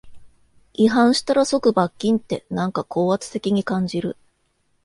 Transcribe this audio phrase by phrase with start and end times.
[0.73, 4.17] 違反したら即罰金って、なんか高圧的に感じる